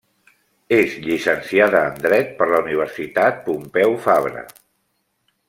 [0.77, 4.45] És llicenciada en Dret per la Universitat Pompeu Fabra.